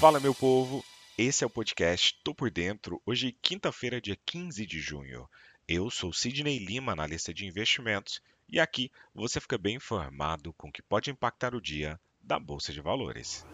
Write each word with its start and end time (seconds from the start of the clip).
Fala, 0.00 0.18
meu 0.18 0.34
povo! 0.34 0.82
Esse 1.18 1.44
é 1.44 1.46
o 1.46 1.50
podcast 1.50 2.18
Tô 2.24 2.34
por 2.34 2.50
Dentro, 2.50 3.02
hoje, 3.04 3.36
quinta-feira, 3.42 4.00
dia 4.00 4.16
15 4.24 4.64
de 4.64 4.80
junho. 4.80 5.28
Eu 5.68 5.90
sou 5.90 6.10
Sidney 6.10 6.58
Lima, 6.58 6.92
analista 6.92 7.34
de 7.34 7.46
investimentos, 7.46 8.22
e 8.48 8.58
aqui 8.58 8.90
você 9.14 9.38
fica 9.38 9.58
bem 9.58 9.76
informado 9.76 10.54
com 10.54 10.68
o 10.68 10.72
que 10.72 10.80
pode 10.80 11.10
impactar 11.10 11.54
o 11.54 11.60
dia 11.60 12.00
da 12.18 12.38
Bolsa 12.38 12.72
de 12.72 12.80
Valores. 12.80 13.44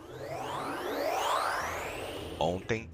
Ontem, 2.39 2.89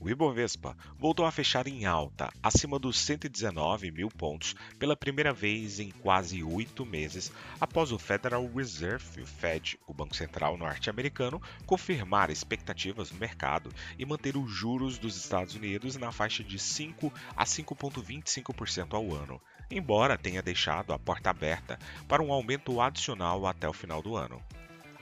o 0.00 0.08
Ibovespa 0.08 0.74
voltou 0.98 1.26
a 1.26 1.30
fechar 1.30 1.68
em 1.68 1.84
alta, 1.84 2.32
acima 2.42 2.78
dos 2.78 2.98
119 2.98 3.90
mil 3.90 4.08
pontos, 4.08 4.56
pela 4.78 4.96
primeira 4.96 5.30
vez 5.30 5.78
em 5.78 5.90
quase 5.90 6.42
oito 6.42 6.86
meses, 6.86 7.30
após 7.60 7.92
o 7.92 7.98
Federal 7.98 8.50
Reserve, 8.50 9.20
o 9.20 9.26
Fed, 9.26 9.78
o 9.86 9.92
Banco 9.92 10.16
Central 10.16 10.56
norte-americano, 10.56 11.40
confirmar 11.66 12.30
expectativas 12.30 13.10
no 13.10 13.18
mercado 13.18 13.70
e 13.98 14.06
manter 14.06 14.38
os 14.38 14.50
juros 14.50 14.96
dos 14.96 15.16
Estados 15.16 15.54
Unidos 15.54 15.96
na 15.96 16.10
faixa 16.10 16.42
de 16.42 16.58
5 16.58 17.12
a 17.36 17.44
5,25% 17.44 18.94
ao 18.94 19.14
ano, 19.14 19.38
embora 19.70 20.16
tenha 20.16 20.40
deixado 20.40 20.94
a 20.94 20.98
porta 20.98 21.28
aberta 21.28 21.78
para 22.08 22.22
um 22.22 22.32
aumento 22.32 22.80
adicional 22.80 23.46
até 23.46 23.68
o 23.68 23.72
final 23.74 24.00
do 24.00 24.16
ano. 24.16 24.42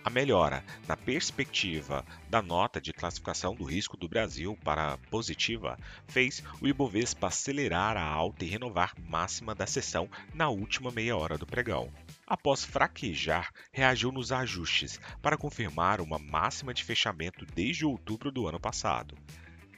A 0.05 0.11
melhora 0.11 0.65
na 0.87 0.97
perspectiva 0.97 2.05
da 2.31 2.41
nota 2.41 2.81
de 2.81 2.93
classificação 2.93 3.55
do 3.55 3.65
risco 3.65 3.97
do 3.97 4.09
Brasil 4.09 4.57
para 4.65 4.97
positiva 5.11 5.79
fez 6.07 6.43
o 6.61 6.69
Ibovespa 6.69 7.27
acelerar 7.27 7.97
a 7.97 8.03
alta 8.03 8.45
e 8.45 8.49
renovar 8.49 8.95
máxima 8.99 9.55
da 9.55 9.67
sessão 9.67 10.09
na 10.33 10.49
última 10.49 10.91
meia 10.91 11.17
hora 11.17 11.37
do 11.37 11.47
pregão. 11.47 11.93
Após 12.27 12.65
fraquejar, 12.65 13.53
reagiu 13.73 14.13
nos 14.13 14.33
ajustes 14.33 15.01
para 15.21 15.37
confirmar 15.37 16.01
uma 16.01 16.19
máxima 16.19 16.73
de 16.73 16.85
fechamento 16.85 17.45
desde 17.55 17.85
outubro 17.85 18.31
do 18.31 18.47
ano 18.47 18.61
passado 18.61 19.17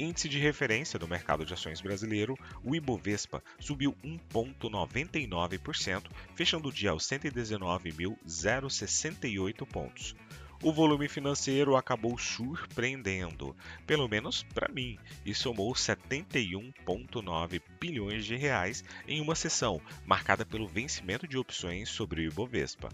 índice 0.02 0.28
de 0.28 0.38
referência 0.38 0.98
do 0.98 1.06
mercado 1.06 1.44
de 1.44 1.52
ações 1.52 1.80
brasileiro, 1.80 2.36
o 2.64 2.74
Ibovespa 2.74 3.44
subiu 3.58 3.94
1,99%, 4.04 6.06
fechando 6.34 6.68
o 6.68 6.72
dia 6.72 6.90
aos 6.90 7.04
119.068 7.04 9.66
pontos. 9.66 10.16
O 10.62 10.72
volume 10.72 11.08
financeiro 11.08 11.74
acabou 11.74 12.18
surpreendendo, 12.18 13.56
pelo 13.86 14.06
menos 14.06 14.42
para 14.42 14.70
mim, 14.70 14.98
e 15.24 15.34
somou 15.34 15.72
71,9 15.72 17.62
bilhões 17.80 18.26
de 18.26 18.36
reais 18.36 18.84
em 19.08 19.22
uma 19.22 19.34
sessão 19.34 19.80
marcada 20.04 20.44
pelo 20.44 20.68
vencimento 20.68 21.26
de 21.26 21.38
opções 21.38 21.88
sobre 21.88 22.20
o 22.20 22.24
Ibovespa. 22.24 22.90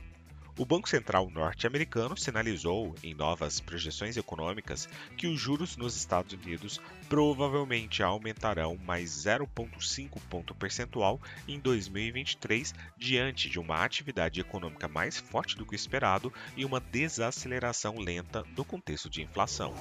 O 0.58 0.64
Banco 0.64 0.88
Central 0.88 1.28
norte-americano 1.28 2.16
sinalizou, 2.16 2.94
em 3.02 3.12
novas 3.12 3.60
projeções 3.60 4.16
econômicas, 4.16 4.88
que 5.14 5.26
os 5.26 5.38
juros 5.38 5.76
nos 5.76 5.94
Estados 5.94 6.32
Unidos 6.32 6.80
provavelmente 7.10 8.02
aumentarão 8.02 8.74
mais 8.78 9.10
0,5 9.10 10.18
ponto 10.30 10.54
percentual 10.54 11.20
em 11.46 11.60
2023, 11.60 12.74
diante 12.96 13.50
de 13.50 13.58
uma 13.58 13.84
atividade 13.84 14.40
econômica 14.40 14.88
mais 14.88 15.18
forte 15.18 15.58
do 15.58 15.66
que 15.66 15.74
esperado 15.74 16.32
e 16.56 16.64
uma 16.64 16.80
desaceleração 16.80 17.98
lenta 17.98 18.42
no 18.56 18.64
contexto 18.64 19.10
de 19.10 19.20
inflação. 19.20 19.74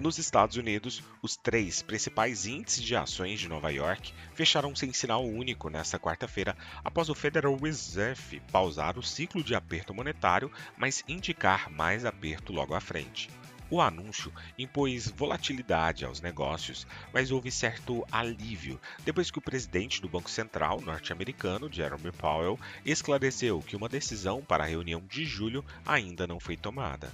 Nos 0.00 0.16
Estados 0.16 0.56
Unidos, 0.56 1.02
os 1.20 1.36
três 1.36 1.82
principais 1.82 2.46
índices 2.46 2.84
de 2.84 2.94
ações 2.94 3.40
de 3.40 3.48
Nova 3.48 3.72
York 3.72 4.14
fecharam 4.32 4.74
sem 4.74 4.92
sinal 4.92 5.26
único 5.26 5.68
nesta 5.68 5.98
quarta-feira, 5.98 6.56
após 6.84 7.08
o 7.08 7.16
Federal 7.16 7.56
Reserve 7.56 8.40
pausar 8.52 8.96
o 8.96 9.02
ciclo 9.02 9.42
de 9.42 9.56
aperto 9.56 9.92
monetário, 9.92 10.52
mas 10.76 11.02
indicar 11.08 11.68
mais 11.68 12.04
aperto 12.04 12.52
logo 12.52 12.74
à 12.74 12.80
frente. 12.80 13.28
O 13.68 13.80
anúncio 13.80 14.32
impôs 14.56 15.08
volatilidade 15.10 16.04
aos 16.04 16.20
negócios, 16.20 16.86
mas 17.12 17.32
houve 17.32 17.50
certo 17.50 18.06
alívio 18.10 18.80
depois 19.04 19.32
que 19.32 19.38
o 19.38 19.42
presidente 19.42 20.00
do 20.00 20.08
Banco 20.08 20.30
Central 20.30 20.80
norte-americano, 20.80 21.70
Jerome 21.70 22.12
Powell, 22.12 22.58
esclareceu 22.84 23.60
que 23.60 23.74
uma 23.74 23.88
decisão 23.88 24.42
para 24.42 24.62
a 24.62 24.66
reunião 24.66 25.02
de 25.08 25.24
julho 25.24 25.64
ainda 25.84 26.24
não 26.24 26.38
foi 26.38 26.56
tomada. 26.56 27.12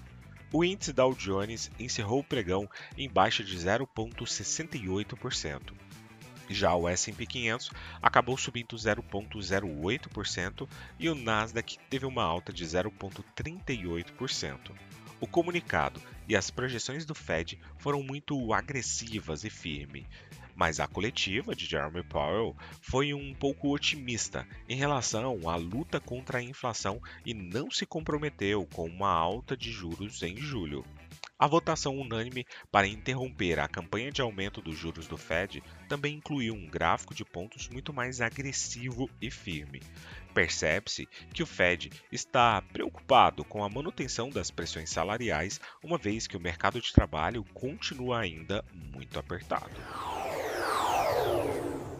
O 0.57 0.63
índice 0.63 0.93
Dow 0.93 1.13
Jones 1.17 1.69
encerrou 1.81 2.21
o 2.21 2.25
pregão 2.25 2.71
em 2.97 3.09
baixa 3.09 3.43
de 3.43 3.59
0,68%. 3.59 5.73
Já 6.49 6.73
o 6.77 6.89
S&P 6.89 7.27
500 7.27 7.73
acabou 8.01 8.37
subindo 8.37 8.77
0,08% 8.77 10.69
e 10.97 11.09
o 11.09 11.15
Nasdaq 11.17 11.77
teve 11.91 12.07
uma 12.07 12.23
alta 12.23 12.53
de 12.53 12.65
0,38%. 12.65 14.71
O 15.21 15.27
comunicado 15.27 16.01
e 16.29 16.37
as 16.37 16.53
projeções 16.53 17.05
do 17.05 17.17
Fed 17.17 17.59
foram 17.77 18.01
muito 18.01 18.53
agressivas 18.53 19.43
e 19.43 19.51
firmes, 19.51 20.07
mas 20.55 20.81
a 20.81 20.87
coletiva 20.87 21.55
de 21.55 21.67
Jeremy 21.67 22.03
Powell 22.05 22.57
foi 22.81 23.13
um 23.13 23.35
pouco 23.35 23.73
otimista 23.73 24.47
em 24.69 24.77
relação 24.77 25.49
à 25.49 25.57
luta 25.57 26.01
contra 26.01 26.39
a 26.39 26.43
inflação 26.43 27.01
e 27.25 27.35
não 27.35 27.71
se 27.71 27.87
comprometeu 27.87 28.67
com 28.73 28.87
uma 28.87 29.11
alta 29.11 29.57
de 29.57 29.71
juros 29.71 30.23
em 30.23 30.37
julho. 30.37 30.85
A 31.37 31.49
votação 31.49 31.99
unânime 31.99 32.47
para 32.71 32.87
interromper 32.87 33.59
a 33.59 33.67
campanha 33.67 34.11
de 34.11 34.23
aumento 34.23 34.63
dos 34.63 34.79
juros 34.79 35.09
do 35.09 35.17
Fed 35.17 35.63
também 35.89 36.15
incluiu 36.15 36.55
um 36.55 36.67
gráfico 36.67 37.13
de 37.13 37.25
pontos 37.25 37.69
muito 37.69 37.93
mais 37.93 38.21
agressivo 38.21 39.11
e 39.21 39.31
firme. 39.31 39.83
Percebe-se 40.33 41.07
que 41.33 41.43
o 41.43 41.47
Fed 41.47 41.91
está 42.11 42.63
preocupado 42.63 43.45
com 43.45 43.65
a 43.65 43.69
manutenção 43.69 44.31
das 44.31 44.51
pressões 44.51 44.91
salariais, 44.91 45.61
uma 45.83 45.99
vez 45.99 46.27
que 46.27 46.37
o 46.37 46.41
mercado 46.41 46.81
de 46.81 46.93
trabalho 46.93 47.45
continua 47.53 48.21
ainda 48.21 48.65
muito 48.73 49.19
apertado. 49.19 49.75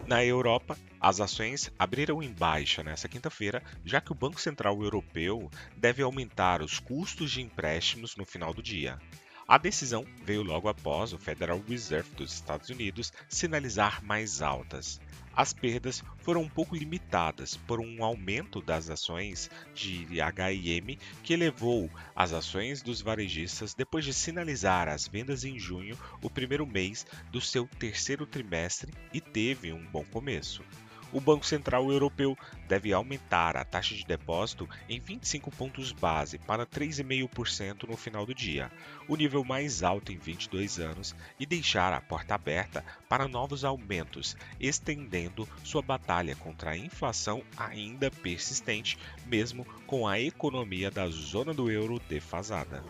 Na 0.07 0.23
Europa, 0.23 0.77
as 1.01 1.19
ações 1.19 1.71
abriram 1.79 2.21
em 2.21 2.31
baixa 2.31 2.83
nesta 2.83 3.09
quinta-feira, 3.09 3.63
já 3.83 3.99
que 3.99 4.11
o 4.11 4.15
Banco 4.15 4.39
Central 4.39 4.83
Europeu 4.83 5.49
deve 5.75 6.03
aumentar 6.03 6.61
os 6.61 6.77
custos 6.77 7.31
de 7.31 7.41
empréstimos 7.41 8.15
no 8.15 8.23
final 8.23 8.53
do 8.53 8.61
dia. 8.61 8.99
A 9.47 9.57
decisão 9.57 10.05
veio 10.23 10.43
logo 10.43 10.69
após 10.69 11.11
o 11.11 11.17
Federal 11.17 11.59
Reserve 11.67 12.11
dos 12.15 12.33
Estados 12.33 12.69
Unidos 12.69 13.11
sinalizar 13.27 14.03
mais 14.03 14.43
altas. 14.43 14.99
As 15.35 15.51
perdas 15.51 16.01
foram 16.17 16.41
um 16.41 16.49
pouco 16.49 16.75
limitadas 16.75 17.57
por 17.57 17.81
um 17.81 18.03
aumento 18.03 18.61
das 18.61 18.89
ações 18.89 19.49
de 19.73 20.05
HIM 20.05 20.97
que 21.21 21.33
elevou 21.33 21.91
as 22.15 22.31
ações 22.31 22.81
dos 22.81 23.01
varejistas 23.01 23.73
depois 23.73 24.05
de 24.05 24.13
sinalizar 24.13 24.87
as 24.87 25.07
vendas 25.07 25.43
em 25.43 25.59
junho, 25.59 25.97
o 26.21 26.29
primeiro 26.29 26.65
mês 26.65 27.05
do 27.31 27.41
seu 27.41 27.67
terceiro 27.67 28.25
trimestre, 28.25 28.93
e 29.13 29.19
teve 29.19 29.73
um 29.73 29.85
bom 29.87 30.05
começo 30.05 30.63
o 31.11 31.19
Banco 31.19 31.45
Central 31.45 31.91
Europeu 31.91 32.37
deve 32.67 32.93
aumentar 32.93 33.55
a 33.55 33.63
taxa 33.63 33.95
de 33.95 34.05
depósito 34.05 34.69
em 34.89 34.99
25 34.99 35.51
pontos 35.51 35.91
base 35.91 36.37
para 36.37 36.65
3,5% 36.65 37.87
no 37.87 37.95
final 37.95 38.25
do 38.25 38.33
dia, 38.33 38.71
o 39.07 39.15
nível 39.15 39.43
mais 39.43 39.83
alto 39.83 40.11
em 40.11 40.17
22 40.17 40.79
anos, 40.79 41.15
e 41.39 41.45
deixar 41.45 41.93
a 41.93 42.01
porta 42.01 42.35
aberta 42.35 42.83
para 43.07 43.27
novos 43.27 43.63
aumentos, 43.63 44.35
estendendo 44.59 45.47
sua 45.63 45.81
batalha 45.81 46.35
contra 46.35 46.71
a 46.71 46.77
inflação 46.77 47.41
ainda 47.57 48.09
persistente, 48.09 48.97
mesmo 49.25 49.65
com 49.85 50.07
a 50.07 50.19
economia 50.19 50.91
da 50.91 51.07
zona 51.07 51.53
do 51.53 51.69
euro 51.71 51.99
defasada. 52.09 52.83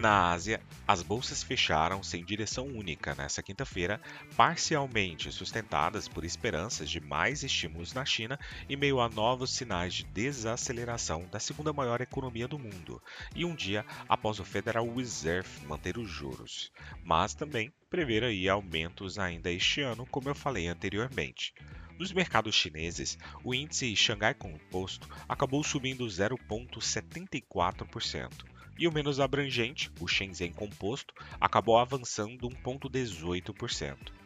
Na 0.00 0.30
Ásia, 0.30 0.62
as 0.88 1.02
bolsas 1.02 1.42
fecharam 1.42 2.02
sem 2.02 2.24
direção 2.24 2.66
única 2.66 3.14
nesta 3.14 3.42
quinta-feira, 3.42 4.00
parcialmente 4.34 5.30
sustentadas 5.30 6.08
por 6.08 6.24
esperanças 6.24 6.88
de 6.88 7.02
mais 7.02 7.42
estímulos 7.42 7.92
na 7.92 8.02
China 8.06 8.40
e 8.66 8.76
meio 8.76 8.98
a 8.98 9.10
novos 9.10 9.50
sinais 9.50 9.92
de 9.92 10.04
desaceleração 10.04 11.28
da 11.30 11.38
segunda 11.38 11.70
maior 11.70 12.00
economia 12.00 12.48
do 12.48 12.58
mundo, 12.58 13.02
e 13.36 13.44
um 13.44 13.54
dia 13.54 13.84
após 14.08 14.40
o 14.40 14.44
Federal 14.44 14.90
Reserve 14.90 15.66
manter 15.66 15.98
os 15.98 16.08
juros, 16.08 16.72
mas 17.04 17.34
também 17.34 17.70
prever 17.90 18.24
aí 18.24 18.48
aumentos 18.48 19.18
ainda 19.18 19.52
este 19.52 19.82
ano, 19.82 20.06
como 20.06 20.30
eu 20.30 20.34
falei 20.34 20.68
anteriormente. 20.68 21.52
Nos 21.98 22.10
mercados 22.10 22.54
chineses, 22.54 23.18
o 23.44 23.54
índice 23.54 23.94
Xangai 23.94 24.32
Composto 24.32 25.06
acabou 25.28 25.62
subindo 25.62 26.06
0,74% 26.06 28.48
e 28.80 28.88
o 28.88 28.92
menos 28.92 29.20
abrangente, 29.20 29.92
o 30.00 30.08
Shenzhen 30.08 30.52
Composto, 30.52 31.12
acabou 31.38 31.78
avançando 31.78 32.48
1,18%. 32.48 34.19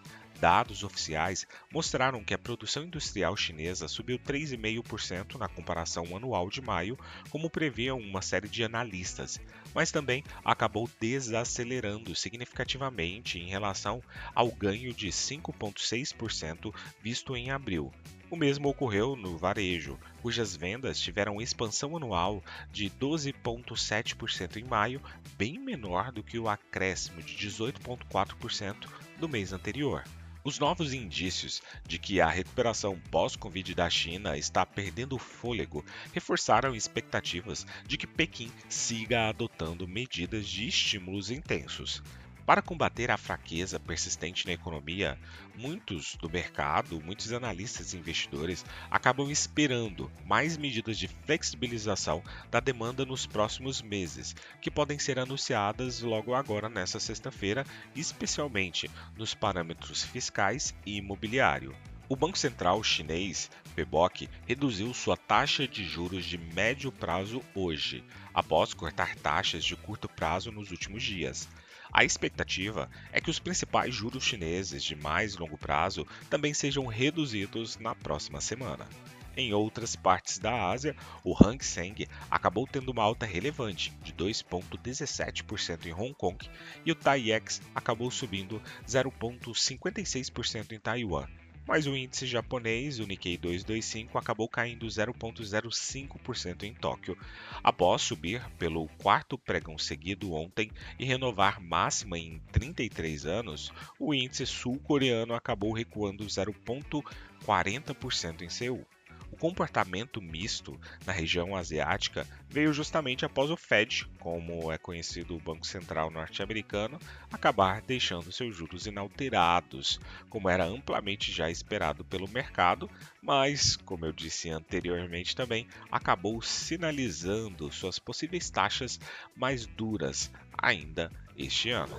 Dados 0.44 0.84
oficiais 0.84 1.46
mostraram 1.72 2.22
que 2.22 2.34
a 2.34 2.38
produção 2.38 2.82
industrial 2.82 3.34
chinesa 3.34 3.88
subiu 3.88 4.18
3,5% 4.18 5.38
na 5.38 5.48
comparação 5.48 6.04
anual 6.14 6.50
de 6.50 6.60
maio, 6.60 6.98
como 7.30 7.48
previam 7.48 7.98
uma 7.98 8.20
série 8.20 8.46
de 8.46 8.62
analistas, 8.62 9.40
mas 9.74 9.90
também 9.90 10.22
acabou 10.44 10.86
desacelerando 11.00 12.14
significativamente 12.14 13.38
em 13.38 13.48
relação 13.48 14.02
ao 14.34 14.50
ganho 14.50 14.92
de 14.92 15.08
5,6% 15.08 16.74
visto 17.00 17.34
em 17.34 17.50
abril. 17.50 17.90
O 18.30 18.36
mesmo 18.36 18.68
ocorreu 18.68 19.16
no 19.16 19.38
varejo, 19.38 19.98
cujas 20.20 20.54
vendas 20.54 21.00
tiveram 21.00 21.40
expansão 21.40 21.96
anual 21.96 22.44
de 22.70 22.90
12,7% 22.90 24.58
em 24.58 24.64
maio, 24.64 25.00
bem 25.38 25.58
menor 25.58 26.12
do 26.12 26.22
que 26.22 26.38
o 26.38 26.50
acréscimo 26.50 27.22
de 27.22 27.34
18,4% 27.34 28.86
do 29.18 29.26
mês 29.26 29.50
anterior. 29.50 30.04
Os 30.46 30.58
novos 30.58 30.92
indícios 30.92 31.62
de 31.86 31.98
que 31.98 32.20
a 32.20 32.28
recuperação 32.28 33.00
pós-Covid 33.10 33.74
da 33.74 33.88
China 33.88 34.36
está 34.36 34.66
perdendo 34.66 35.18
fôlego 35.18 35.82
reforçaram 36.12 36.74
expectativas 36.76 37.66
de 37.86 37.96
que 37.96 38.06
Pequim 38.06 38.52
siga 38.68 39.30
adotando 39.30 39.88
medidas 39.88 40.46
de 40.46 40.68
estímulos 40.68 41.30
intensos. 41.30 42.02
Para 42.46 42.60
combater 42.60 43.10
a 43.10 43.16
fraqueza 43.16 43.80
persistente 43.80 44.46
na 44.46 44.52
economia, 44.52 45.18
muitos 45.56 46.14
do 46.16 46.28
mercado, 46.28 47.00
muitos 47.00 47.32
analistas 47.32 47.94
e 47.94 47.96
investidores 47.96 48.66
acabam 48.90 49.30
esperando 49.30 50.12
mais 50.26 50.58
medidas 50.58 50.98
de 50.98 51.08
flexibilização 51.08 52.22
da 52.50 52.60
demanda 52.60 53.06
nos 53.06 53.24
próximos 53.24 53.80
meses, 53.80 54.36
que 54.60 54.70
podem 54.70 54.98
ser 54.98 55.18
anunciadas 55.18 56.02
logo 56.02 56.34
agora 56.34 56.68
nesta 56.68 57.00
sexta-feira, 57.00 57.64
especialmente 57.96 58.90
nos 59.16 59.32
parâmetros 59.32 60.04
fiscais 60.04 60.74
e 60.84 60.98
imobiliário. 60.98 61.74
O 62.10 62.14
Banco 62.14 62.36
Central 62.36 62.84
chinês, 62.84 63.50
PBOC, 63.74 64.28
reduziu 64.46 64.92
sua 64.92 65.16
taxa 65.16 65.66
de 65.66 65.82
juros 65.82 66.26
de 66.26 66.36
médio 66.36 66.92
prazo 66.92 67.40
hoje, 67.54 68.04
após 68.34 68.74
cortar 68.74 69.16
taxas 69.16 69.64
de 69.64 69.74
curto 69.74 70.06
prazo 70.10 70.52
nos 70.52 70.70
últimos 70.70 71.02
dias. 71.02 71.48
A 71.96 72.02
expectativa 72.02 72.90
é 73.12 73.20
que 73.20 73.30
os 73.30 73.38
principais 73.38 73.94
juros 73.94 74.24
chineses 74.24 74.82
de 74.82 74.96
mais 74.96 75.36
longo 75.36 75.56
prazo 75.56 76.04
também 76.28 76.52
sejam 76.52 76.86
reduzidos 76.86 77.78
na 77.78 77.94
próxima 77.94 78.40
semana. 78.40 78.88
Em 79.36 79.54
outras 79.54 79.94
partes 79.94 80.38
da 80.38 80.70
Ásia, 80.70 80.96
o 81.22 81.36
Hang 81.40 81.64
Seng 81.64 82.08
acabou 82.28 82.66
tendo 82.66 82.90
uma 82.90 83.04
alta 83.04 83.24
relevante 83.24 83.92
de 84.02 84.12
2,17% 84.12 85.86
em 85.86 85.92
Hong 85.92 86.14
Kong 86.14 86.36
e 86.84 86.90
o 86.90 86.96
TAIEX 86.96 87.62
acabou 87.72 88.10
subindo 88.10 88.60
0,56% 88.88 90.72
em 90.72 90.80
Taiwan, 90.80 91.28
mas 91.66 91.86
o 91.86 91.96
índice 91.96 92.26
japonês, 92.26 92.98
o 92.98 93.06
Nikkei 93.06 93.38
225, 93.38 94.18
acabou 94.18 94.48
caindo 94.48 94.84
0,05% 94.86 96.64
em 96.64 96.74
Tóquio, 96.74 97.16
após 97.62 98.02
subir 98.02 98.42
pelo 98.58 98.88
quarto 98.98 99.38
pregão 99.38 99.78
seguido 99.78 100.32
ontem 100.32 100.72
e 100.98 101.04
renovar 101.04 101.60
máxima 101.60 102.18
em 102.18 102.40
33 102.52 103.26
anos, 103.26 103.72
o 103.98 104.12
índice 104.12 104.44
sul-coreano 104.46 105.34
acabou 105.34 105.72
recuando 105.72 106.24
0,40% 106.24 108.42
em 108.42 108.48
Seul. 108.48 108.84
O 109.30 109.36
comportamento 109.36 110.22
misto 110.22 110.80
na 111.04 111.12
região 111.12 111.56
asiática 111.56 112.26
veio 112.48 112.72
justamente 112.72 113.24
após 113.24 113.50
o 113.50 113.56
Fed, 113.56 114.06
como 114.20 114.70
é 114.70 114.78
conhecido 114.78 115.34
o 115.34 115.40
Banco 115.40 115.66
Central 115.66 116.10
norte-americano, 116.10 116.98
acabar 117.32 117.82
deixando 117.82 118.30
seus 118.30 118.56
juros 118.56 118.86
inalterados, 118.86 120.00
como 120.30 120.48
era 120.48 120.64
amplamente 120.64 121.32
já 121.32 121.50
esperado 121.50 122.04
pelo 122.04 122.28
mercado, 122.28 122.88
mas, 123.20 123.76
como 123.76 124.06
eu 124.06 124.12
disse 124.12 124.50
anteriormente 124.50 125.34
também, 125.34 125.66
acabou 125.90 126.40
sinalizando 126.40 127.72
suas 127.72 127.98
possíveis 127.98 128.48
taxas 128.50 129.00
mais 129.36 129.66
duras 129.66 130.30
ainda 130.56 131.10
este 131.36 131.70
ano. 131.70 131.96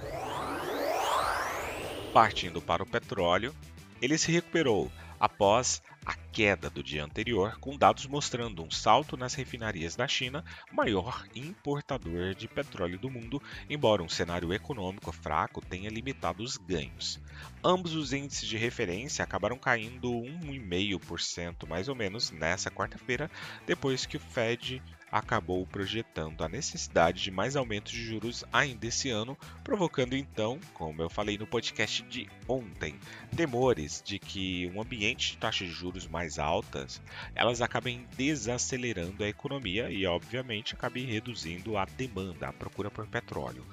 Partindo 2.14 2.62
para 2.62 2.82
o 2.82 2.88
petróleo, 2.88 3.54
ele 4.02 4.18
se 4.18 4.32
recuperou 4.32 4.90
após 5.26 5.82
a 6.06 6.14
queda 6.14 6.70
do 6.70 6.84
dia 6.84 7.04
anterior, 7.04 7.58
com 7.60 7.76
dados 7.76 8.06
mostrando 8.06 8.64
um 8.64 8.70
salto 8.70 9.18
nas 9.18 9.34
refinarias 9.34 9.96
da 9.96 10.08
China, 10.08 10.46
maior 10.72 11.26
importador 11.36 12.36
de 12.36 12.48
petróleo 12.48 13.00
do 13.00 13.10
mundo, 13.10 13.42
embora 13.68 14.04
um 14.04 14.08
cenário 14.08 14.54
econômico 14.54 15.12
fraco 15.12 15.66
tenha 15.66 15.90
limitado 15.90 16.44
os 16.44 16.58
ganhos. 16.58 17.20
Ambos 17.64 17.96
os 17.96 18.14
índices 18.14 18.48
de 18.48 18.56
referência 18.56 19.24
acabaram 19.24 19.58
caindo 19.58 20.12
1,5% 20.12 21.68
mais 21.68 21.90
ou 21.90 21.96
menos 21.96 22.30
nessa 22.30 22.70
quarta-feira, 22.70 23.30
depois 23.66 24.06
que 24.06 24.18
o 24.18 24.20
Fed 24.20 24.84
acabou 25.16 25.66
projetando 25.66 26.44
a 26.44 26.50
necessidade 26.50 27.24
de 27.24 27.32
mais 27.32 27.56
aumentos 27.56 27.94
de 27.94 28.04
juros 28.04 28.44
ainda 28.52 28.86
esse 28.86 29.10
ano, 29.10 29.38
provocando 29.64 30.14
então, 30.14 30.60
como 30.74 31.02
eu 31.02 31.10
falei 31.10 31.38
no 31.38 31.48
podcast 31.48 32.04
de 32.04 32.28
ontem, 32.50 33.00
temores 33.34 34.04
de 34.04 34.20
que 34.20 34.70
um 34.76 34.82
ambiente 34.82 35.32
de 35.32 35.38
taxas 35.38 35.70
de 35.70 35.74
juros 35.74 36.06
mais 36.06 36.38
altas, 36.38 37.02
elas 37.34 37.62
acabem 37.62 38.06
desacelerando 38.18 39.24
a 39.24 39.30
economia 39.30 39.90
e 39.90 40.06
obviamente 40.06 40.74
acabem 40.74 41.06
reduzindo 41.06 41.78
a 41.78 41.86
demanda, 41.86 42.50
a 42.50 42.54
procura 42.54 42.92
por 42.92 43.08
petróleo. 43.08 43.66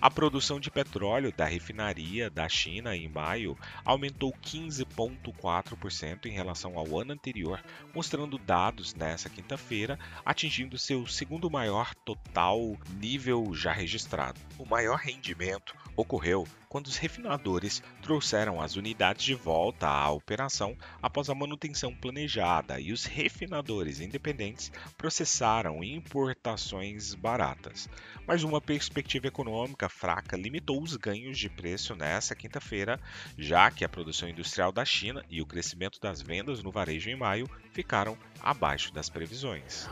A 0.00 0.08
produção 0.08 0.60
de 0.60 0.70
petróleo 0.70 1.32
da 1.36 1.44
refinaria 1.44 2.30
da 2.30 2.48
China 2.48 2.96
em 2.96 3.08
maio 3.08 3.58
aumentou 3.84 4.32
15,4% 4.32 6.26
em 6.26 6.30
relação 6.30 6.78
ao 6.78 7.00
ano 7.00 7.12
anterior, 7.12 7.60
mostrando 7.92 8.38
dados 8.38 8.94
nessa 8.94 9.28
quinta-feira, 9.28 9.98
atingindo 10.24 10.78
seu 10.78 11.04
segundo 11.04 11.50
maior 11.50 11.96
total 12.04 12.76
nível 13.00 13.52
já 13.52 13.72
registrado. 13.72 14.38
O 14.56 14.64
maior 14.64 14.98
rendimento 14.98 15.74
ocorreu 15.96 16.46
quando 16.68 16.86
os 16.86 16.96
refinadores 16.96 17.82
trouxeram 18.02 18.60
as 18.60 18.76
unidades 18.76 19.24
de 19.24 19.34
volta 19.34 19.88
à 19.88 20.10
operação 20.10 20.76
após 21.00 21.28
a 21.28 21.34
manutenção 21.34 21.94
planejada 21.94 22.78
e 22.80 22.92
os 22.92 23.04
refinadores 23.04 24.00
independentes 24.00 24.70
processaram 24.96 25.82
importações 25.82 27.14
baratas. 27.14 27.88
Mas 28.26 28.42
uma 28.42 28.60
perspectiva 28.60 29.26
econômica 29.26 29.88
fraca 29.88 30.36
limitou 30.36 30.82
os 30.82 30.96
ganhos 30.96 31.38
de 31.38 31.48
preço 31.48 31.94
nesta 31.94 32.34
quinta-feira, 32.34 33.00
já 33.36 33.70
que 33.70 33.84
a 33.84 33.88
produção 33.88 34.28
industrial 34.28 34.72
da 34.72 34.84
China 34.84 35.24
e 35.30 35.40
o 35.40 35.46
crescimento 35.46 35.98
das 36.00 36.20
vendas 36.20 36.62
no 36.62 36.70
varejo 36.70 37.10
em 37.10 37.16
maio 37.16 37.48
ficaram 37.72 38.16
abaixo 38.40 38.92
das 38.92 39.08
previsões. 39.08 39.88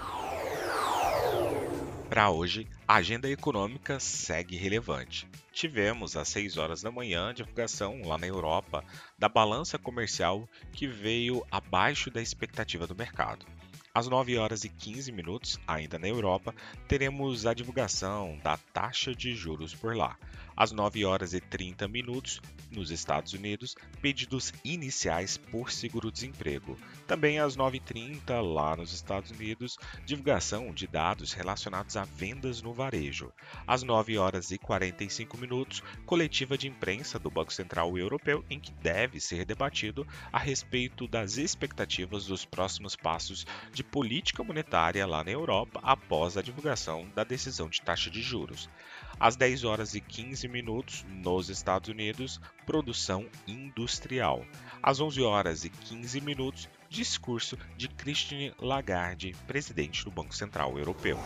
Para 2.09 2.31
hoje, 2.31 2.69
a 2.87 2.95
agenda 2.95 3.29
econômica 3.29 3.99
segue 3.99 4.57
relevante. 4.57 5.29
Tivemos 5.53 6.17
às 6.17 6.29
6 6.29 6.57
horas 6.57 6.81
da 6.81 6.91
manhã 6.91 7.31
a 7.31 7.33
divulgação 7.33 8.01
lá 8.05 8.17
na 8.17 8.29
Europa 8.29 8.85
da 9.19 9.29
balança 9.29 9.77
comercial 9.77 10.49
que 10.73 10.87
veio 10.87 11.45
abaixo 11.51 12.09
da 12.09 12.23
expectativa 12.23 12.87
do 12.87 12.95
mercado. 12.95 13.45
Às 13.93 14.07
9 14.07 14.39
horas 14.39 14.63
e 14.63 14.69
15 14.69 15.11
minutos, 15.11 15.59
ainda 15.67 15.99
na 15.99 16.07
Europa, 16.07 16.55
teremos 16.87 17.45
a 17.45 17.53
divulgação 17.53 18.39
da 18.41 18.57
taxa 18.57 19.13
de 19.13 19.35
juros 19.35 19.75
por 19.75 19.97
lá. 19.97 20.17
Às 20.57 20.73
9 20.73 21.05
horas 21.05 21.35
e 21.35 21.41
30 21.41 21.87
minutos, 21.87 22.41
nos 22.71 22.91
Estados 22.91 23.33
Unidos, 23.33 23.75
pedidos 24.01 24.53
iniciais 24.65 25.37
por 25.37 25.71
seguro-desemprego. 25.71 26.79
Também 27.07 27.39
às 27.39 27.57
9h30, 27.57 28.41
lá 28.41 28.75
nos 28.77 28.93
Estados 28.93 29.31
Unidos, 29.31 29.77
divulgação 30.05 30.73
de 30.73 30.87
dados 30.87 31.33
relacionados 31.33 31.97
a 31.97 32.05
vendas 32.05 32.63
no 32.63 32.73
varejo. 32.73 33.33
Às 33.67 33.83
9 33.83 34.19
horas 34.19 34.51
e 34.51 34.59
45 34.59 35.37
minutos, 35.39 35.83
coletiva 36.05 36.57
de 36.57 36.69
imprensa 36.69 37.19
do 37.19 37.31
Banco 37.31 37.53
Central 37.53 37.97
Europeu, 37.97 38.45
em 38.49 38.59
que 38.59 38.73
deve 38.73 39.21
ser 39.21 39.45
debatido 39.45 40.07
a 40.33 40.39
respeito 40.39 41.07
das 41.07 41.37
expectativas 41.37 42.27
dos 42.27 42.45
próximos 42.45 42.97
passos 42.97 43.47
de 43.73 43.85
política 43.85 44.43
monetária 44.43 45.07
lá 45.07 45.23
na 45.23 45.31
Europa 45.31 45.81
após 45.83 46.37
a 46.37 46.43
divulgação 46.43 47.09
da 47.15 47.25
decisão 47.25 47.69
de 47.69 47.81
taxa 47.83 48.11
de 48.11 48.23
juros. 48.23 48.69
Às 49.19 49.35
10 49.35 49.65
horas 49.65 49.95
e 49.95 50.01
15 50.01 50.47
minutos, 50.47 51.07
nos 51.09 51.49
Estados 51.49 51.89
Unidos, 51.89 52.39
produção 52.67 53.27
industrial. 53.47 54.45
Às 54.83 55.01
11 55.01 55.23
horas 55.23 55.65
e 55.65 55.71
15 55.71 56.21
minutos, 56.21 56.69
discurso 56.91 57.57
de 57.79 57.89
Christine 57.89 58.53
Lagarde, 58.61 59.35
presidente 59.47 60.05
do 60.05 60.11
Banco 60.11 60.35
Central 60.35 60.79
Europeu. 60.79 61.19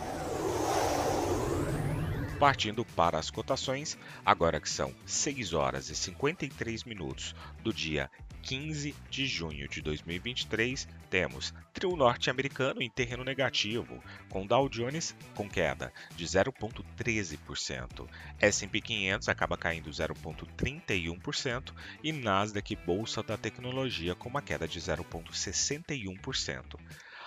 Partindo 2.39 2.85
para 2.85 3.19
as 3.19 3.29
cotações, 3.29 3.97
agora 4.25 4.61
que 4.61 4.69
são 4.69 4.95
6 5.05 5.53
horas 5.53 5.89
e 5.89 5.95
53 5.95 6.85
minutos 6.85 7.35
do 7.61 7.73
dia 7.73 8.09
15 8.41 8.95
de 9.09 9.25
junho 9.25 9.67
de 9.67 9.81
2023, 9.81 10.87
temos 11.09 11.53
trio 11.73 11.95
norte-americano 11.95 12.81
em 12.81 12.89
terreno 12.89 13.23
negativo, 13.23 14.03
com 14.29 14.45
Dow 14.45 14.67
Jones 14.67 15.15
com 15.35 15.49
queda 15.49 15.93
de 16.15 16.25
0,13%, 16.25 18.07
S&P 18.39 18.81
500 18.81 19.29
acaba 19.29 19.57
caindo 19.57 19.89
0,31% 19.89 21.73
e 22.03 22.11
Nasdaq 22.11 22.75
Bolsa 22.75 23.23
da 23.23 23.37
Tecnologia 23.37 24.15
com 24.15 24.29
uma 24.29 24.41
queda 24.41 24.67
de 24.67 24.79
0,61%. 24.79 26.79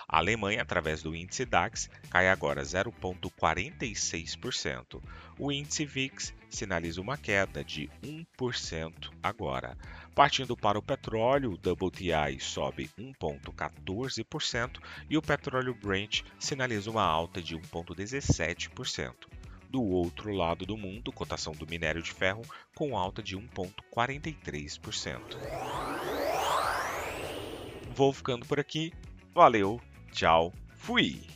A 0.08 0.18
Alemanha, 0.18 0.62
através 0.62 1.02
do 1.02 1.16
índice 1.16 1.44
DAX, 1.44 1.90
cai 2.10 2.28
agora 2.28 2.62
0,46%. 2.62 5.02
O 5.38 5.50
índice 5.50 5.84
VIX 5.84 6.32
sinaliza 6.50 7.00
uma 7.00 7.16
queda 7.16 7.64
de 7.64 7.88
1% 8.02 9.10
agora. 9.22 9.78
Partindo 10.14 10.54
para 10.56 10.78
o 10.78 10.82
petróleo, 10.82 11.52
o 11.52 11.54
WTI 11.54 12.38
sobe 12.38 12.90
1,14% 12.98 14.78
e 15.10 15.16
o 15.16 15.22
petróleo 15.22 15.74
Brent 15.74 16.22
sinaliza 16.38 16.90
uma 16.90 17.02
alta 17.02 17.42
de 17.42 17.56
1,17%. 17.56 19.12
Do 19.68 19.82
outro 19.82 20.32
lado 20.32 20.64
do 20.64 20.76
mundo, 20.76 21.10
cotação 21.10 21.52
do 21.52 21.66
minério 21.66 22.00
de 22.00 22.12
ferro 22.12 22.42
com 22.76 22.96
alta 22.96 23.20
de 23.20 23.36
1,43%. 23.36 25.20
Vou 27.92 28.12
ficando 28.12 28.46
por 28.46 28.60
aqui. 28.60 28.92
Valeu! 29.34 29.80
Tchau, 30.14 30.52
fui! 30.76 31.33